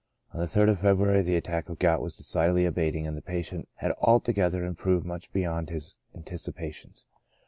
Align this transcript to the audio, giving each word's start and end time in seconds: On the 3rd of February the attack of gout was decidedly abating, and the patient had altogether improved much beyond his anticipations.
On 0.33 0.39
the 0.39 0.47
3rd 0.47 0.69
of 0.71 0.79
February 0.79 1.21
the 1.21 1.35
attack 1.35 1.69
of 1.69 1.77
gout 1.77 2.01
was 2.01 2.17
decidedly 2.17 2.65
abating, 2.65 3.05
and 3.05 3.15
the 3.15 3.21
patient 3.21 3.67
had 3.75 3.91
altogether 3.99 4.65
improved 4.65 5.05
much 5.05 5.31
beyond 5.31 5.69
his 5.69 5.99
anticipations. 6.15 7.05